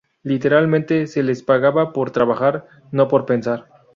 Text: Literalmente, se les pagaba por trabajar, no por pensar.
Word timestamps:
Literalmente, 0.23 1.05
se 1.05 1.21
les 1.21 1.43
pagaba 1.43 1.93
por 1.93 2.09
trabajar, 2.09 2.65
no 2.91 3.07
por 3.07 3.27
pensar. 3.27 3.67